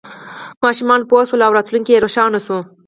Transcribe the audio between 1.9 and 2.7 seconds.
یې روښانه شو.